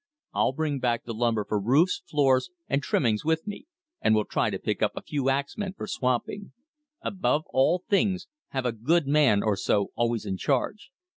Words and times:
I'll 0.33 0.51
bring 0.53 0.79
back 0.79 1.03
the 1.05 1.13
lumber 1.13 1.45
for 1.45 1.59
roofs, 1.59 2.01
floors, 2.09 2.49
and 2.67 2.81
trimmings 2.81 3.23
with 3.23 3.45
me, 3.45 3.67
and 4.01 4.15
will 4.15 4.25
try 4.25 4.49
to 4.49 4.57
pick 4.57 4.81
up 4.81 4.93
a 4.95 5.03
few 5.03 5.29
axmen 5.29 5.73
for 5.77 5.85
swamping. 5.85 6.53
Above 7.03 7.43
all 7.51 7.83
things, 7.87 8.27
have 8.47 8.65
a 8.65 8.71
good 8.71 9.05
man 9.05 9.43
or 9.43 9.55
so 9.55 9.91
always 9.93 10.25
in 10.25 10.37
charge. 10.37 10.89